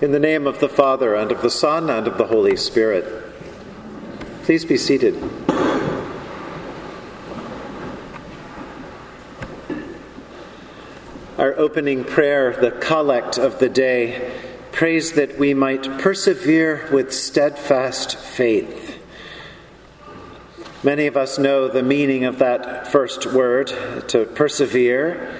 In 0.00 0.12
the 0.12 0.20
name 0.20 0.46
of 0.46 0.60
the 0.60 0.68
Father, 0.68 1.16
and 1.16 1.32
of 1.32 1.42
the 1.42 1.50
Son, 1.50 1.90
and 1.90 2.06
of 2.06 2.18
the 2.18 2.26
Holy 2.26 2.54
Spirit. 2.54 3.04
Please 4.44 4.64
be 4.64 4.76
seated. 4.76 5.20
Our 11.36 11.52
opening 11.58 12.04
prayer, 12.04 12.52
the 12.52 12.70
collect 12.70 13.38
of 13.38 13.58
the 13.58 13.68
day, 13.68 14.40
prays 14.70 15.14
that 15.14 15.36
we 15.36 15.52
might 15.52 15.82
persevere 15.98 16.88
with 16.92 17.12
steadfast 17.12 18.16
faith. 18.16 19.02
Many 20.84 21.08
of 21.08 21.16
us 21.16 21.40
know 21.40 21.66
the 21.66 21.82
meaning 21.82 22.24
of 22.24 22.38
that 22.38 22.86
first 22.86 23.26
word, 23.26 23.66
to 24.06 24.26
persevere. 24.26 25.34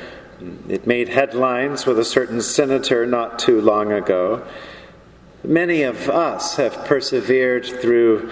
It 0.69 0.87
made 0.87 1.09
headlines 1.09 1.85
with 1.85 1.99
a 1.99 2.05
certain 2.05 2.41
senator 2.41 3.05
not 3.07 3.41
too 3.41 3.61
long 3.61 3.91
ago. 3.91 4.47
Many 5.43 5.83
of 5.83 6.09
us 6.09 6.57
have 6.57 6.85
persevered 6.85 7.67
through 7.67 8.31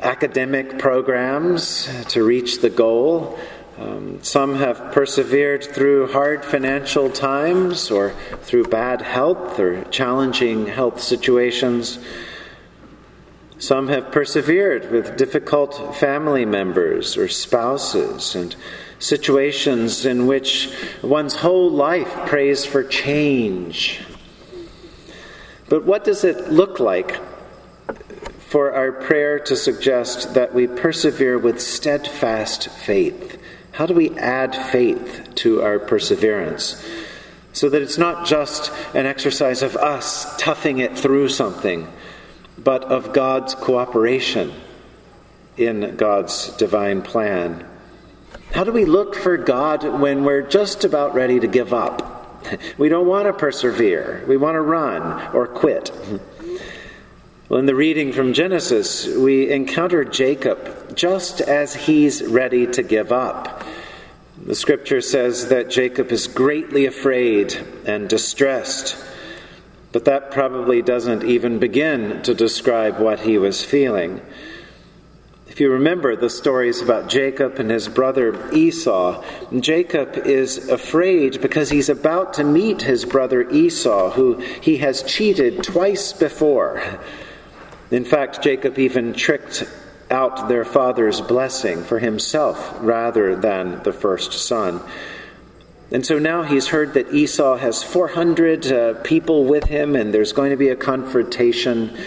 academic 0.00 0.78
programs 0.78 1.88
to 2.10 2.22
reach 2.22 2.60
the 2.60 2.70
goal. 2.70 3.40
Um, 3.76 4.22
some 4.22 4.56
have 4.56 4.92
persevered 4.92 5.64
through 5.64 6.12
hard 6.12 6.44
financial 6.44 7.10
times 7.10 7.90
or 7.90 8.14
through 8.42 8.64
bad 8.66 9.02
health 9.02 9.58
or 9.58 9.82
challenging 9.86 10.66
health 10.66 11.00
situations. 11.00 11.98
Some 13.58 13.88
have 13.88 14.12
persevered 14.12 14.92
with 14.92 15.16
difficult 15.16 15.96
family 15.96 16.44
members 16.44 17.16
or 17.16 17.26
spouses 17.26 18.36
and 18.36 18.54
situations 18.98 20.04
in 20.04 20.26
which 20.26 20.70
one's 21.02 21.36
whole 21.36 21.70
life 21.70 22.12
prays 22.26 22.64
for 22.64 22.82
change. 22.82 24.00
But 25.68 25.84
what 25.84 26.04
does 26.04 26.24
it 26.24 26.50
look 26.50 26.80
like 26.80 27.20
for 28.38 28.72
our 28.72 28.92
prayer 28.92 29.38
to 29.40 29.54
suggest 29.54 30.34
that 30.34 30.54
we 30.54 30.66
persevere 30.66 31.38
with 31.38 31.60
steadfast 31.60 32.68
faith? 32.70 33.40
How 33.72 33.86
do 33.86 33.94
we 33.94 34.16
add 34.18 34.56
faith 34.56 35.34
to 35.36 35.62
our 35.62 35.78
perseverance? 35.78 36.82
So 37.52 37.68
that 37.68 37.82
it's 37.82 37.98
not 37.98 38.26
just 38.26 38.72
an 38.94 39.06
exercise 39.06 39.62
of 39.62 39.76
us 39.76 40.36
toughing 40.38 40.78
it 40.78 40.96
through 40.96 41.28
something, 41.28 41.88
but 42.56 42.84
of 42.84 43.12
God's 43.12 43.54
cooperation 43.54 44.52
in 45.56 45.96
God's 45.96 46.56
divine 46.56 47.02
plan. 47.02 47.66
How 48.52 48.64
do 48.64 48.72
we 48.72 48.86
look 48.86 49.14
for 49.14 49.36
God 49.36 49.84
when 50.00 50.24
we're 50.24 50.42
just 50.42 50.84
about 50.84 51.14
ready 51.14 51.38
to 51.38 51.46
give 51.46 51.72
up? 51.72 52.14
We 52.78 52.88
don't 52.88 53.06
want 53.06 53.26
to 53.26 53.32
persevere. 53.32 54.24
We 54.26 54.36
want 54.36 54.54
to 54.54 54.60
run 54.60 55.34
or 55.34 55.46
quit. 55.46 55.92
Well, 57.48 57.60
in 57.60 57.66
the 57.66 57.74
reading 57.74 58.12
from 58.12 58.32
Genesis, 58.32 59.06
we 59.06 59.50
encounter 59.50 60.04
Jacob 60.04 60.96
just 60.96 61.40
as 61.40 61.74
he's 61.74 62.22
ready 62.22 62.66
to 62.68 62.82
give 62.82 63.12
up. 63.12 63.64
The 64.44 64.54
scripture 64.54 65.00
says 65.00 65.48
that 65.48 65.70
Jacob 65.70 66.10
is 66.10 66.26
greatly 66.26 66.86
afraid 66.86 67.54
and 67.86 68.08
distressed, 68.08 68.96
but 69.92 70.04
that 70.06 70.30
probably 70.30 70.80
doesn't 70.80 71.24
even 71.24 71.58
begin 71.58 72.22
to 72.22 72.34
describe 72.34 72.98
what 72.98 73.20
he 73.20 73.36
was 73.36 73.64
feeling. 73.64 74.20
If 75.58 75.62
you 75.62 75.72
remember 75.72 76.14
the 76.14 76.30
stories 76.30 76.80
about 76.82 77.08
Jacob 77.08 77.58
and 77.58 77.68
his 77.68 77.88
brother 77.88 78.48
Esau, 78.52 79.24
Jacob 79.58 80.16
is 80.16 80.68
afraid 80.68 81.42
because 81.42 81.68
he's 81.68 81.88
about 81.88 82.34
to 82.34 82.44
meet 82.44 82.82
his 82.82 83.04
brother 83.04 83.42
Esau, 83.50 84.10
who 84.10 84.36
he 84.36 84.76
has 84.76 85.02
cheated 85.02 85.64
twice 85.64 86.12
before. 86.12 86.80
In 87.90 88.04
fact, 88.04 88.40
Jacob 88.40 88.78
even 88.78 89.14
tricked 89.14 89.64
out 90.12 90.48
their 90.48 90.64
father's 90.64 91.20
blessing 91.20 91.82
for 91.82 91.98
himself 91.98 92.76
rather 92.78 93.34
than 93.34 93.82
the 93.82 93.92
first 93.92 94.34
son. 94.34 94.80
And 95.90 96.06
so 96.06 96.20
now 96.20 96.44
he's 96.44 96.68
heard 96.68 96.94
that 96.94 97.12
Esau 97.12 97.56
has 97.56 97.82
400 97.82 98.66
uh, 98.70 98.94
people 99.02 99.44
with 99.44 99.64
him, 99.64 99.96
and 99.96 100.14
there's 100.14 100.32
going 100.32 100.50
to 100.50 100.56
be 100.56 100.68
a 100.68 100.76
confrontation. 100.76 101.98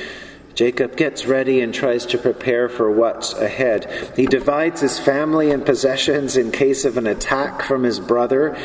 Jacob 0.61 0.95
gets 0.95 1.25
ready 1.25 1.59
and 1.59 1.73
tries 1.73 2.05
to 2.05 2.19
prepare 2.19 2.69
for 2.69 2.91
what's 2.91 3.33
ahead. 3.33 4.11
He 4.15 4.27
divides 4.27 4.81
his 4.81 4.99
family 4.99 5.49
and 5.49 5.65
possessions 5.65 6.37
in 6.37 6.51
case 6.51 6.85
of 6.85 6.97
an 6.97 7.07
attack 7.07 7.63
from 7.63 7.81
his 7.81 7.99
brother. 7.99 8.55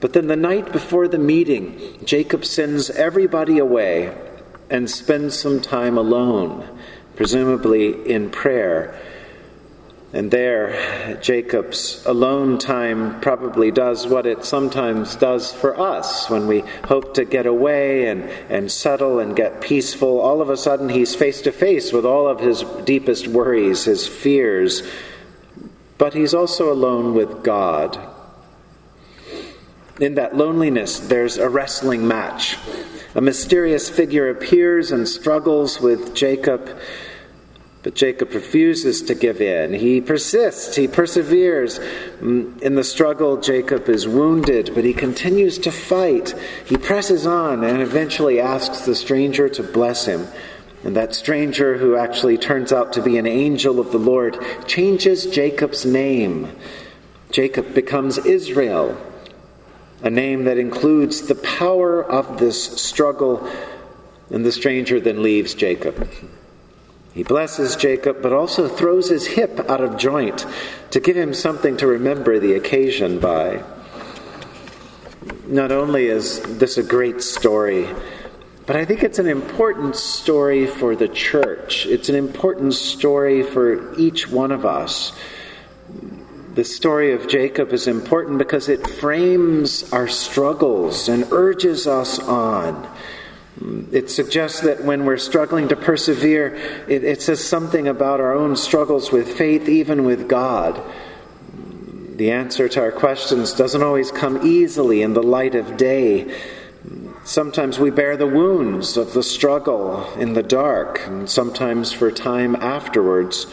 But 0.00 0.12
then 0.12 0.26
the 0.26 0.34
night 0.34 0.72
before 0.72 1.06
the 1.06 1.20
meeting, 1.20 2.04
Jacob 2.04 2.44
sends 2.44 2.90
everybody 2.90 3.58
away 3.58 4.12
and 4.68 4.90
spends 4.90 5.38
some 5.38 5.60
time 5.60 5.96
alone, 5.96 6.68
presumably 7.14 8.10
in 8.10 8.28
prayer. 8.30 9.00
And 10.14 10.30
there, 10.30 11.18
Jacob's 11.20 12.06
alone 12.06 12.58
time 12.58 13.20
probably 13.20 13.72
does 13.72 14.06
what 14.06 14.26
it 14.26 14.44
sometimes 14.44 15.16
does 15.16 15.52
for 15.52 15.76
us 15.76 16.30
when 16.30 16.46
we 16.46 16.62
hope 16.84 17.14
to 17.14 17.24
get 17.24 17.46
away 17.46 18.06
and, 18.06 18.22
and 18.48 18.70
settle 18.70 19.18
and 19.18 19.34
get 19.34 19.60
peaceful. 19.60 20.20
All 20.20 20.40
of 20.40 20.50
a 20.50 20.56
sudden, 20.56 20.88
he's 20.88 21.16
face 21.16 21.42
to 21.42 21.50
face 21.50 21.92
with 21.92 22.06
all 22.06 22.28
of 22.28 22.38
his 22.38 22.62
deepest 22.84 23.26
worries, 23.26 23.86
his 23.86 24.06
fears, 24.06 24.88
but 25.98 26.14
he's 26.14 26.32
also 26.32 26.72
alone 26.72 27.14
with 27.14 27.42
God. 27.42 27.98
In 30.00 30.14
that 30.14 30.36
loneliness, 30.36 31.00
there's 31.00 31.38
a 31.38 31.48
wrestling 31.48 32.06
match. 32.06 32.56
A 33.16 33.20
mysterious 33.20 33.90
figure 33.90 34.30
appears 34.30 34.92
and 34.92 35.08
struggles 35.08 35.80
with 35.80 36.14
Jacob 36.14 36.78
but 37.84 37.94
Jacob 37.94 38.32
refuses 38.32 39.02
to 39.02 39.14
give 39.14 39.42
in. 39.42 39.74
He 39.74 40.00
persists, 40.00 40.74
he 40.74 40.88
perseveres. 40.88 41.78
Mm, 42.20 42.60
in 42.62 42.76
the 42.76 42.82
struggle, 42.82 43.36
Jacob 43.36 43.90
is 43.90 44.08
wounded, 44.08 44.70
but 44.74 44.84
he 44.84 44.94
continues 44.94 45.58
to 45.58 45.70
fight. 45.70 46.34
He 46.64 46.78
presses 46.78 47.26
on 47.26 47.62
and 47.62 47.82
eventually 47.82 48.40
asks 48.40 48.80
the 48.80 48.94
stranger 48.94 49.50
to 49.50 49.62
bless 49.62 50.06
him. 50.06 50.26
And 50.82 50.96
that 50.96 51.14
stranger, 51.14 51.76
who 51.76 51.94
actually 51.94 52.38
turns 52.38 52.72
out 52.72 52.94
to 52.94 53.02
be 53.02 53.18
an 53.18 53.26
angel 53.26 53.78
of 53.78 53.92
the 53.92 53.98
Lord, 53.98 54.38
changes 54.66 55.26
Jacob's 55.26 55.84
name. 55.84 56.56
Jacob 57.30 57.74
becomes 57.74 58.16
Israel, 58.16 58.96
a 60.02 60.08
name 60.08 60.44
that 60.44 60.56
includes 60.56 61.22
the 61.22 61.34
power 61.34 62.02
of 62.02 62.38
this 62.38 62.80
struggle. 62.80 63.46
And 64.30 64.42
the 64.42 64.52
stranger 64.52 65.00
then 65.00 65.22
leaves 65.22 65.52
Jacob. 65.52 66.08
He 67.14 67.22
blesses 67.22 67.76
Jacob, 67.76 68.20
but 68.20 68.32
also 68.32 68.66
throws 68.66 69.08
his 69.08 69.28
hip 69.28 69.60
out 69.70 69.80
of 69.80 69.96
joint 69.96 70.44
to 70.90 70.98
give 70.98 71.16
him 71.16 71.32
something 71.32 71.76
to 71.76 71.86
remember 71.86 72.40
the 72.40 72.54
occasion 72.54 73.20
by. 73.20 73.62
Not 75.46 75.70
only 75.70 76.06
is 76.06 76.40
this 76.58 76.76
a 76.76 76.82
great 76.82 77.22
story, 77.22 77.88
but 78.66 78.74
I 78.74 78.84
think 78.84 79.04
it's 79.04 79.20
an 79.20 79.28
important 79.28 79.94
story 79.94 80.66
for 80.66 80.96
the 80.96 81.06
church. 81.06 81.86
It's 81.86 82.08
an 82.08 82.16
important 82.16 82.74
story 82.74 83.44
for 83.44 83.94
each 83.96 84.28
one 84.28 84.50
of 84.50 84.66
us. 84.66 85.12
The 86.54 86.64
story 86.64 87.12
of 87.12 87.28
Jacob 87.28 87.72
is 87.72 87.86
important 87.86 88.38
because 88.38 88.68
it 88.68 88.88
frames 88.88 89.92
our 89.92 90.08
struggles 90.08 91.08
and 91.08 91.30
urges 91.30 91.86
us 91.86 92.18
on. 92.18 92.88
It 93.92 94.10
suggests 94.10 94.60
that 94.60 94.84
when 94.84 95.06
we're 95.06 95.16
struggling 95.16 95.68
to 95.68 95.76
persevere, 95.76 96.54
it, 96.86 97.02
it, 97.02 97.22
says 97.22 97.42
something 97.42 97.88
about 97.88 98.20
our 98.20 98.34
own 98.34 98.56
struggles 98.56 99.10
with 99.10 99.38
faith, 99.38 99.70
even 99.70 100.04
with 100.04 100.28
God. 100.28 100.82
The 102.16 102.30
answer 102.30 102.68
to 102.68 102.80
our 102.80 102.92
questions 102.92 103.54
doesn't 103.54 103.82
always 103.82 104.10
come 104.10 104.46
easily 104.46 105.00
in 105.00 105.14
the 105.14 105.22
light 105.22 105.54
of 105.54 105.78
day. 105.78 106.38
Sometimes 107.24 107.78
we 107.78 107.90
bear 107.90 108.18
the 108.18 108.26
wounds 108.26 108.98
of 108.98 109.14
the 109.14 109.22
struggle 109.22 110.12
in 110.14 110.34
the 110.34 110.42
dark, 110.42 111.00
and 111.06 111.30
sometimes 111.30 111.90
for 111.90 112.10
time 112.10 112.56
afterwards. 112.56 113.46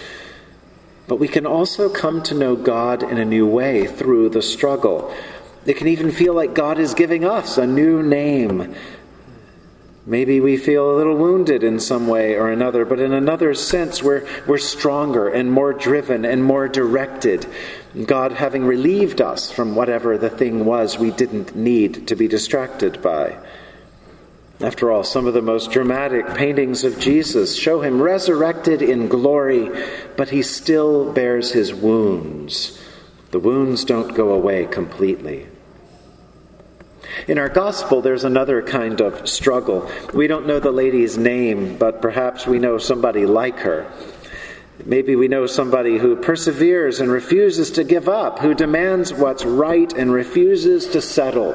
But 1.08 1.20
we 1.20 1.30
can 1.30 1.46
also 1.46 1.88
come 1.88 2.22
to 2.24 2.36
know 2.36 2.58
God 2.58 3.02
in 3.02 3.18
a 3.18 3.26
new 3.26 3.48
way 3.48 3.88
through 3.88 4.30
the 4.30 4.42
struggle. 4.42 5.14
It 5.66 5.78
can 5.78 5.88
even 5.88 6.12
feel 6.12 6.34
like 6.34 6.54
God 6.54 6.80
is 6.80 6.94
giving 6.94 7.24
us 7.24 7.58
a 7.58 7.66
new 7.66 8.04
name 8.04 8.76
Maybe 10.06 10.40
we 10.40 10.58
feel 10.58 10.90
a 10.90 10.98
little 10.98 11.16
wounded 11.16 11.64
in 11.64 11.80
some 11.80 12.08
way 12.08 12.36
or 12.36 12.50
another, 12.50 12.86
but 12.86 13.00
in 13.00 13.14
another 13.14 13.54
sense, 13.54 14.02
we're, 14.02 14.28
we're 14.48 14.58
stronger 14.58 15.28
and 15.28 15.52
more 15.52 15.74
driven 15.74 16.26
and 16.26 16.44
more 16.44 16.68
directed. 16.68 17.46
God 18.06 18.32
having 18.32 18.66
relieved 18.66 19.22
us 19.22 19.52
from 19.52 19.76
whatever 19.76 20.18
the 20.18 20.30
thing 20.30 20.66
was 20.66 20.98
we 20.98 21.12
didn't 21.12 21.56
need 21.56 22.08
to 22.08 22.16
be 22.16 22.28
distracted 22.28 23.00
by. 23.04 23.38
After 24.60 24.92
all, 24.92 25.04
some 25.04 25.28
of 25.28 25.36
the 25.36 25.42
most 25.42 25.72
dramatic 25.72 26.28
paintings 26.36 26.84
of 26.84 27.00
Jesus 27.00 27.56
show 27.56 27.82
him 27.82 28.02
resurrected 28.02 28.82
in 28.82 29.08
glory, 29.08 29.70
but 30.18 30.30
he 30.30 30.42
still 30.42 31.12
bears 31.14 31.52
his 31.52 31.74
wounds. 31.74 32.80
The 33.30 33.40
wounds 33.40 33.86
don't 33.86 34.16
go 34.16 34.34
away 34.34 34.66
completely. 34.66 35.48
In 37.28 37.38
our 37.38 37.50
gospel, 37.50 38.02
there's 38.02 38.24
another 38.24 38.62
kind 38.62 39.02
of 39.02 39.28
struggle. 39.28 39.90
We 40.14 40.28
don't 40.28 40.48
know 40.48 40.60
the 40.60 40.72
lady's 40.72 41.18
name, 41.18 41.78
but 41.78 42.02
perhaps 42.02 42.48
we 42.48 42.60
know 42.60 42.78
somebody 42.78 43.26
like 43.26 43.60
her. 43.60 43.92
Maybe 44.86 45.16
we 45.16 45.28
know 45.28 45.46
somebody 45.46 45.98
who 45.98 46.16
perseveres 46.16 47.00
and 47.00 47.12
refuses 47.12 47.72
to 47.72 47.84
give 47.84 48.10
up, 48.10 48.40
who 48.40 48.54
demands 48.54 49.14
what's 49.14 49.46
right 49.46 49.92
and 49.94 50.12
refuses 50.12 50.88
to 50.88 51.02
settle. 51.02 51.54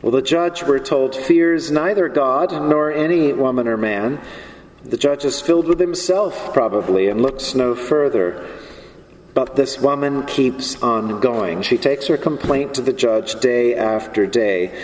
Well, 0.00 0.12
the 0.12 0.22
judge, 0.22 0.62
we're 0.62 0.78
told, 0.78 1.14
fears 1.14 1.70
neither 1.70 2.08
God 2.08 2.52
nor 2.52 2.90
any 2.92 3.32
woman 3.32 3.66
or 3.66 3.76
man. 3.76 4.20
The 4.84 4.96
judge 4.96 5.24
is 5.24 5.40
filled 5.40 5.66
with 5.66 5.80
himself, 5.80 6.52
probably, 6.54 7.08
and 7.08 7.20
looks 7.20 7.54
no 7.54 7.74
further. 7.74 8.46
But 9.38 9.54
this 9.54 9.78
woman 9.78 10.26
keeps 10.26 10.82
on 10.82 11.20
going. 11.20 11.62
She 11.62 11.78
takes 11.78 12.08
her 12.08 12.16
complaint 12.16 12.74
to 12.74 12.82
the 12.82 12.92
judge 12.92 13.38
day 13.38 13.76
after 13.76 14.26
day. 14.26 14.76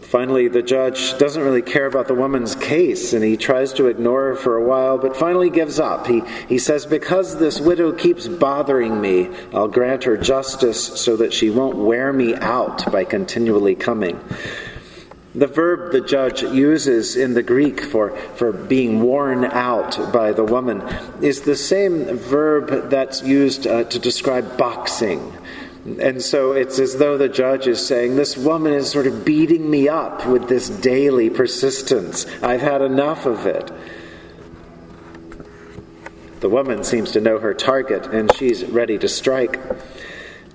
Finally, 0.00 0.48
the 0.48 0.62
judge 0.62 1.18
doesn't 1.18 1.42
really 1.42 1.60
care 1.60 1.84
about 1.84 2.08
the 2.08 2.14
woman's 2.14 2.54
case 2.54 3.12
and 3.12 3.22
he 3.22 3.36
tries 3.36 3.74
to 3.74 3.88
ignore 3.88 4.28
her 4.28 4.34
for 4.34 4.56
a 4.56 4.64
while, 4.64 4.96
but 4.96 5.14
finally 5.14 5.50
gives 5.50 5.78
up. 5.78 6.06
He, 6.06 6.22
he 6.48 6.56
says, 6.56 6.86
Because 6.86 7.38
this 7.38 7.60
widow 7.60 7.92
keeps 7.92 8.26
bothering 8.26 8.98
me, 8.98 9.28
I'll 9.52 9.68
grant 9.68 10.04
her 10.04 10.16
justice 10.16 10.82
so 10.98 11.18
that 11.18 11.34
she 11.34 11.50
won't 11.50 11.76
wear 11.76 12.14
me 12.14 12.34
out 12.34 12.90
by 12.90 13.04
continually 13.04 13.74
coming. 13.74 14.18
The 15.36 15.46
verb 15.46 15.92
the 15.92 16.00
judge 16.00 16.42
uses 16.42 17.14
in 17.14 17.34
the 17.34 17.42
Greek 17.42 17.82
for, 17.82 18.16
for 18.36 18.52
being 18.52 19.02
worn 19.02 19.44
out 19.44 20.10
by 20.10 20.32
the 20.32 20.44
woman 20.44 20.80
is 21.20 21.42
the 21.42 21.54
same 21.54 22.16
verb 22.16 22.88
that's 22.88 23.22
used 23.22 23.66
uh, 23.66 23.84
to 23.84 23.98
describe 23.98 24.56
boxing. 24.56 25.36
And 26.00 26.22
so 26.22 26.52
it's 26.52 26.78
as 26.78 26.96
though 26.96 27.18
the 27.18 27.28
judge 27.28 27.66
is 27.66 27.86
saying, 27.86 28.16
This 28.16 28.34
woman 28.34 28.72
is 28.72 28.90
sort 28.90 29.06
of 29.06 29.26
beating 29.26 29.70
me 29.70 29.90
up 29.90 30.26
with 30.26 30.48
this 30.48 30.70
daily 30.70 31.28
persistence. 31.28 32.24
I've 32.42 32.62
had 32.62 32.80
enough 32.80 33.26
of 33.26 33.46
it. 33.46 33.70
The 36.40 36.48
woman 36.48 36.82
seems 36.82 37.12
to 37.12 37.20
know 37.20 37.38
her 37.38 37.52
target 37.52 38.06
and 38.06 38.34
she's 38.36 38.64
ready 38.64 38.96
to 38.98 39.08
strike. 39.08 39.60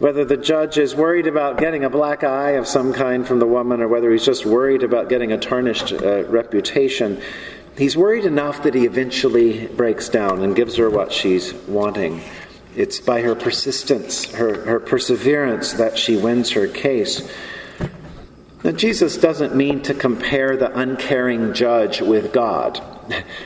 Whether 0.02 0.26
the 0.26 0.36
judge 0.36 0.80
is 0.80 0.96
worried 0.96 1.28
about 1.28 1.60
getting 1.60 1.84
a 1.84 1.90
black 1.90 2.24
eye 2.24 2.54
of 2.54 2.66
some 2.66 2.92
kind 2.92 3.28
from 3.28 3.38
the 3.38 3.46
woman 3.46 3.82
or 3.82 3.88
whether 3.88 4.12
he's 4.12 4.26
just 4.26 4.48
worried 4.48 4.82
about 4.82 5.10
getting 5.10 5.32
a 5.32 5.38
tarnished 5.38 5.94
uh, 5.94 6.24
reputation, 6.24 7.22
he's 7.78 7.96
worried 7.96 8.26
enough 8.26 8.64
that 8.64 8.74
he 8.74 8.86
eventually 8.86 9.68
breaks 9.68 10.10
down 10.10 10.42
and 10.42 10.56
gives 10.56 10.76
her 10.78 10.90
what 10.90 11.14
she's 11.14 11.54
wanting. 11.68 12.20
It's 12.76 13.00
by 13.00 13.22
her 13.22 13.36
persistence, 13.36 14.26
her, 14.34 14.66
her 14.66 14.80
perseverance, 14.80 15.74
that 15.74 16.00
she 16.00 16.18
wins 16.18 16.50
her 16.54 16.68
case. 16.68 17.32
Now, 18.64 18.72
Jesus 18.72 19.18
doesn't 19.18 19.56
mean 19.56 19.84
to 19.84 19.94
compare 19.94 20.58
the 20.58 20.76
uncaring 20.76 21.54
judge 21.54 22.02
with 22.02 22.34
God. 22.34 22.82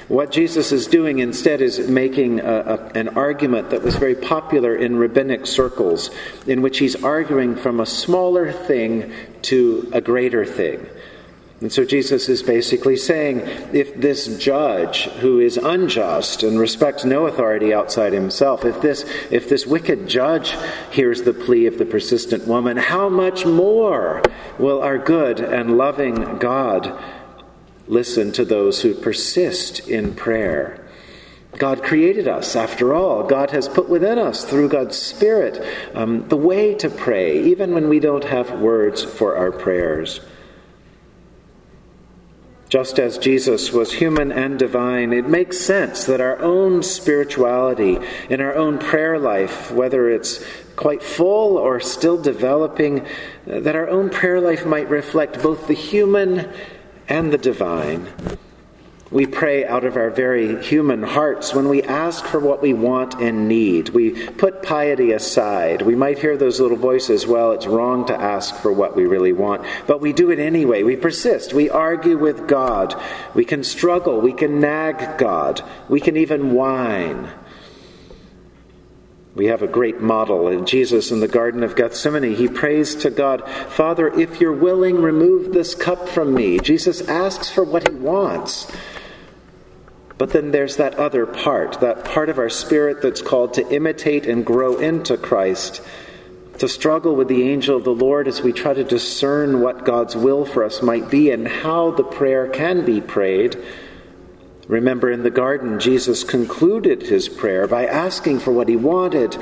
What 0.07 0.31
Jesus 0.31 0.71
is 0.71 0.87
doing 0.87 1.19
instead 1.19 1.61
is 1.61 1.87
making 1.87 2.39
a, 2.39 2.43
a, 2.43 2.77
an 2.97 3.09
argument 3.09 3.69
that 3.71 3.81
was 3.81 3.95
very 3.95 4.15
popular 4.15 4.75
in 4.75 4.97
rabbinic 4.97 5.45
circles, 5.45 6.09
in 6.47 6.61
which 6.61 6.79
he's 6.79 7.01
arguing 7.03 7.55
from 7.55 7.79
a 7.79 7.85
smaller 7.85 8.51
thing 8.51 9.11
to 9.43 9.89
a 9.93 10.01
greater 10.01 10.45
thing. 10.45 10.87
And 11.61 11.71
so 11.71 11.85
Jesus 11.85 12.27
is 12.27 12.43
basically 12.43 12.97
saying 12.97 13.39
if 13.73 13.95
this 13.95 14.37
judge 14.37 15.03
who 15.05 15.39
is 15.39 15.55
unjust 15.55 16.43
and 16.43 16.59
respects 16.59 17.05
no 17.05 17.27
authority 17.27 17.73
outside 17.73 18.11
himself, 18.11 18.65
if 18.65 18.81
this, 18.81 19.05
if 19.31 19.47
this 19.47 19.65
wicked 19.65 20.09
judge 20.09 20.53
hears 20.91 21.21
the 21.21 21.33
plea 21.33 21.65
of 21.65 21.77
the 21.77 21.85
persistent 21.85 22.45
woman, 22.45 22.75
how 22.75 23.07
much 23.07 23.45
more 23.45 24.21
will 24.59 24.81
our 24.81 24.97
good 24.97 25.39
and 25.39 25.77
loving 25.77 26.37
God 26.39 27.01
listen 27.87 28.31
to 28.33 28.45
those 28.45 28.81
who 28.81 28.93
persist 28.93 29.87
in 29.87 30.15
prayer. 30.15 30.85
God 31.57 31.83
created 31.83 32.27
us, 32.27 32.55
after 32.55 32.93
all. 32.93 33.23
God 33.23 33.51
has 33.51 33.69
put 33.69 33.87
within 33.87 34.19
us, 34.19 34.43
through 34.43 34.69
God's 34.69 34.97
Spirit, 34.97 35.63
um, 35.93 36.27
the 36.27 36.37
way 36.37 36.75
to 36.75 36.89
pray, 36.89 37.43
even 37.45 37.73
when 37.73 37.87
we 37.87 37.99
don't 37.99 38.25
have 38.25 38.59
words 38.59 39.03
for 39.03 39.37
our 39.37 39.51
prayers. 39.51 40.19
Just 42.67 42.99
as 42.99 43.17
Jesus 43.17 43.71
was 43.71 43.93
human 43.93 44.31
and 44.31 44.59
divine, 44.59 45.13
it 45.13 45.29
makes 45.29 45.59
sense 45.59 46.05
that 46.05 46.19
our 46.19 46.39
own 46.39 46.83
spirituality, 46.83 47.99
in 48.29 48.41
our 48.41 48.55
own 48.55 48.79
prayer 48.79 49.17
life, 49.17 49.71
whether 49.71 50.09
it's 50.09 50.43
quite 50.75 51.01
full 51.01 51.57
or 51.57 51.79
still 51.79 52.21
developing, 52.21 53.05
that 53.45 53.75
our 53.75 53.87
own 53.87 54.09
prayer 54.09 54.41
life 54.41 54.65
might 54.65 54.89
reflect 54.89 55.41
both 55.41 55.67
the 55.67 55.73
human 55.73 56.51
and 57.07 57.31
the 57.31 57.37
divine. 57.37 58.07
We 59.11 59.27
pray 59.27 59.65
out 59.65 59.85
of 59.85 59.97
our 59.97 60.09
very 60.09 60.61
human 60.63 61.03
hearts 61.03 61.53
when 61.53 61.69
we 61.69 61.83
ask 61.83 62.25
for 62.25 62.39
what 62.39 62.61
we 62.61 62.73
want 62.73 63.13
and 63.21 63.47
need. 63.47 63.89
We 63.89 64.27
put 64.31 64.63
piety 64.63 65.11
aside. 65.11 65.83
We 65.83 65.95
might 65.95 66.17
hear 66.17 66.35
those 66.35 66.59
little 66.59 66.75
voices, 66.75 67.27
well, 67.27 67.51
it's 67.51 67.67
wrong 67.67 68.05
to 68.07 68.19
ask 68.19 68.55
for 68.55 68.73
what 68.73 68.95
we 68.95 69.05
really 69.05 69.31
want. 69.31 69.63
But 69.85 70.01
we 70.01 70.11
do 70.11 70.31
it 70.31 70.39
anyway. 70.39 70.81
We 70.81 70.95
persist. 70.95 71.53
We 71.53 71.69
argue 71.69 72.17
with 72.17 72.47
God. 72.47 72.99
We 73.35 73.45
can 73.45 73.63
struggle. 73.63 74.19
We 74.19 74.33
can 74.33 74.59
nag 74.59 75.19
God. 75.19 75.61
We 75.87 76.01
can 76.01 76.17
even 76.17 76.53
whine. 76.53 77.29
We 79.35 79.47
have 79.47 79.61
a 79.61 79.67
great 79.67 79.99
model 79.99 80.47
in 80.47 80.65
Jesus 80.65 81.11
in 81.11 81.19
the 81.19 81.27
Garden 81.27 81.61
of 81.61 81.75
Gethsemane. 81.75 82.35
He 82.35 82.47
prays 82.47 82.95
to 82.95 83.09
God, 83.09 83.47
Father, 83.49 84.07
if 84.07 84.39
you're 84.39 84.53
willing, 84.53 85.01
remove 85.01 85.51
this 85.51 85.75
cup 85.75 86.07
from 86.07 86.33
me. 86.33 86.57
Jesus 86.59 87.01
asks 87.01 87.49
for 87.49 87.65
what 87.65 87.89
he 87.89 87.95
wants. 87.95 88.71
But 90.17 90.31
then 90.31 90.51
there's 90.51 90.77
that 90.77 90.95
other 90.95 91.25
part, 91.25 91.81
that 91.81 92.05
part 92.05 92.29
of 92.29 92.39
our 92.39 92.49
spirit 92.49 93.01
that's 93.01 93.21
called 93.21 93.55
to 93.55 93.69
imitate 93.69 94.25
and 94.25 94.45
grow 94.45 94.77
into 94.77 95.17
Christ, 95.17 95.81
to 96.59 96.69
struggle 96.69 97.17
with 97.17 97.27
the 97.27 97.43
angel 97.43 97.75
of 97.75 97.83
the 97.83 97.93
Lord 97.93 98.29
as 98.29 98.41
we 98.41 98.53
try 98.53 98.73
to 98.73 98.85
discern 98.85 99.59
what 99.59 99.83
God's 99.83 100.15
will 100.15 100.45
for 100.45 100.63
us 100.63 100.81
might 100.81 101.09
be 101.09 101.31
and 101.31 101.45
how 101.45 101.91
the 101.91 102.05
prayer 102.05 102.47
can 102.47 102.85
be 102.85 103.01
prayed 103.01 103.61
Remember 104.67 105.11
in 105.11 105.23
the 105.23 105.29
garden, 105.29 105.79
Jesus 105.79 106.23
concluded 106.23 107.03
his 107.03 107.29
prayer 107.29 107.67
by 107.67 107.85
asking 107.85 108.39
for 108.39 108.51
what 108.51 108.67
he 108.67 108.75
wanted. 108.75 109.37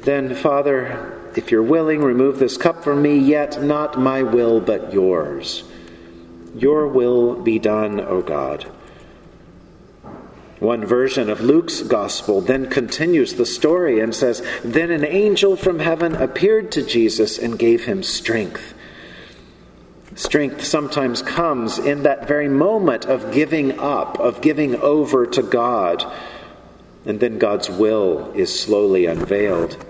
Then, 0.00 0.34
Father, 0.34 1.20
if 1.36 1.50
you're 1.50 1.62
willing, 1.62 2.02
remove 2.02 2.38
this 2.38 2.56
cup 2.56 2.82
from 2.82 3.02
me, 3.02 3.18
yet 3.18 3.62
not 3.62 4.00
my 4.00 4.22
will, 4.22 4.60
but 4.60 4.92
yours. 4.92 5.62
Your 6.54 6.88
will 6.88 7.36
be 7.36 7.58
done, 7.58 8.00
O 8.00 8.20
God. 8.20 8.66
One 10.58 10.84
version 10.86 11.28
of 11.28 11.40
Luke's 11.40 11.82
gospel 11.82 12.40
then 12.40 12.70
continues 12.70 13.34
the 13.34 13.46
story 13.46 13.98
and 13.98 14.14
says 14.14 14.46
Then 14.62 14.90
an 14.90 15.04
angel 15.04 15.56
from 15.56 15.80
heaven 15.80 16.14
appeared 16.14 16.70
to 16.72 16.86
Jesus 16.86 17.36
and 17.38 17.58
gave 17.58 17.86
him 17.86 18.02
strength. 18.02 18.74
Strength 20.14 20.64
sometimes 20.64 21.22
comes 21.22 21.78
in 21.78 22.02
that 22.02 22.28
very 22.28 22.48
moment 22.48 23.06
of 23.06 23.32
giving 23.32 23.78
up, 23.78 24.18
of 24.18 24.42
giving 24.42 24.76
over 24.76 25.26
to 25.26 25.42
God, 25.42 26.04
and 27.06 27.18
then 27.18 27.38
God's 27.38 27.70
will 27.70 28.30
is 28.32 28.60
slowly 28.60 29.06
unveiled. 29.06 29.82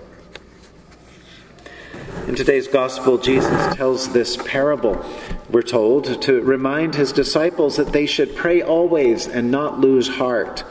In 2.27 2.35
today's 2.35 2.69
gospel, 2.69 3.17
Jesus 3.17 3.75
tells 3.75 4.13
this 4.13 4.37
parable, 4.37 5.05
we're 5.49 5.61
told, 5.61 6.21
to 6.21 6.41
remind 6.41 6.95
his 6.95 7.11
disciples 7.11 7.75
that 7.75 7.91
they 7.91 8.05
should 8.05 8.33
pray 8.33 8.61
always 8.61 9.27
and 9.27 9.51
not 9.51 9.81
lose 9.81 10.07
heart. 10.07 10.63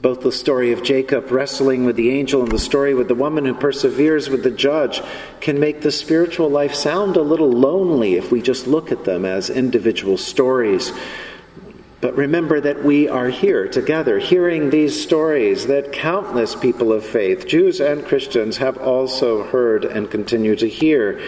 Both 0.00 0.20
the 0.20 0.30
story 0.30 0.70
of 0.70 0.84
Jacob 0.84 1.32
wrestling 1.32 1.84
with 1.84 1.96
the 1.96 2.10
angel 2.10 2.42
and 2.42 2.52
the 2.52 2.58
story 2.58 2.94
with 2.94 3.08
the 3.08 3.16
woman 3.16 3.44
who 3.44 3.54
perseveres 3.54 4.30
with 4.30 4.44
the 4.44 4.50
judge 4.50 5.02
can 5.40 5.58
make 5.58 5.80
the 5.80 5.90
spiritual 5.90 6.48
life 6.48 6.72
sound 6.72 7.16
a 7.16 7.22
little 7.22 7.50
lonely 7.50 8.14
if 8.14 8.30
we 8.30 8.40
just 8.40 8.68
look 8.68 8.92
at 8.92 9.04
them 9.04 9.24
as 9.24 9.50
individual 9.50 10.16
stories. 10.16 10.92
But 12.00 12.16
remember 12.16 12.60
that 12.60 12.84
we 12.84 13.08
are 13.08 13.28
here 13.28 13.66
together, 13.66 14.20
hearing 14.20 14.70
these 14.70 15.02
stories 15.02 15.66
that 15.66 15.92
countless 15.92 16.54
people 16.54 16.92
of 16.92 17.04
faith, 17.04 17.48
Jews 17.48 17.80
and 17.80 18.04
Christians, 18.04 18.58
have 18.58 18.78
also 18.78 19.42
heard 19.42 19.84
and 19.84 20.08
continue 20.08 20.54
to 20.56 20.68
hear. 20.68 21.20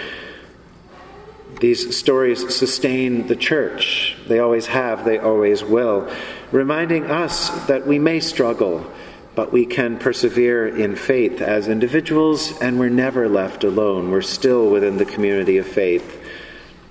These 1.60 1.94
stories 1.94 2.54
sustain 2.54 3.26
the 3.26 3.36
church. 3.36 4.16
They 4.26 4.38
always 4.38 4.66
have, 4.66 5.04
they 5.04 5.18
always 5.18 5.62
will, 5.62 6.10
reminding 6.50 7.10
us 7.10 7.50
that 7.66 7.86
we 7.86 7.98
may 7.98 8.20
struggle, 8.20 8.90
but 9.34 9.52
we 9.52 9.66
can 9.66 9.98
persevere 9.98 10.66
in 10.66 10.96
faith 10.96 11.42
as 11.42 11.68
individuals, 11.68 12.58
and 12.60 12.80
we're 12.80 12.88
never 12.88 13.28
left 13.28 13.62
alone. 13.62 14.10
We're 14.10 14.22
still 14.22 14.70
within 14.70 14.96
the 14.96 15.04
community 15.04 15.58
of 15.58 15.66
faith. 15.66 16.18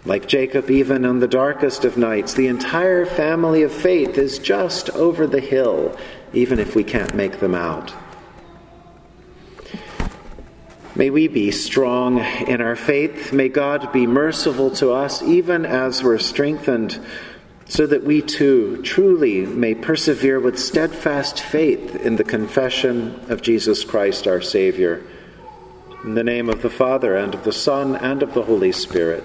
Like 0.05 0.27
Jacob, 0.27 0.69
even 0.69 1.03
on 1.03 1.19
the 1.19 1.27
darkest 1.27 1.83
of 1.83 1.97
nights, 1.97 2.35
the 2.35 2.47
entire 2.47 3.07
family 3.07 3.63
of 3.63 3.71
faith 3.71 4.19
is 4.19 4.37
just 4.37 4.91
over 4.91 5.25
the 5.25 5.41
hill, 5.41 5.97
even 6.31 6.59
if 6.59 6.75
we 6.75 6.83
can't 6.83 7.15
make 7.15 7.39
them 7.39 7.55
out. 7.55 7.91
May 10.99 11.11
we 11.11 11.29
be 11.29 11.51
strong 11.51 12.19
in 12.19 12.59
our 12.59 12.75
faith. 12.75 13.31
May 13.31 13.47
God 13.47 13.93
be 13.93 14.05
merciful 14.05 14.69
to 14.71 14.91
us 14.91 15.21
even 15.21 15.65
as 15.65 16.03
we're 16.03 16.17
strengthened, 16.17 16.99
so 17.69 17.87
that 17.87 18.03
we 18.03 18.21
too 18.21 18.81
truly 18.83 19.45
may 19.45 19.75
persevere 19.75 20.41
with 20.41 20.59
steadfast 20.59 21.39
faith 21.39 21.95
in 21.95 22.17
the 22.17 22.25
confession 22.25 23.17
of 23.29 23.41
Jesus 23.41 23.85
Christ 23.85 24.27
our 24.27 24.41
Savior. 24.41 25.01
In 26.03 26.15
the 26.15 26.23
name 26.25 26.49
of 26.49 26.61
the 26.61 26.69
Father, 26.69 27.15
and 27.15 27.33
of 27.33 27.45
the 27.45 27.53
Son, 27.53 27.95
and 27.95 28.21
of 28.21 28.33
the 28.33 28.43
Holy 28.43 28.73
Spirit. 28.73 29.23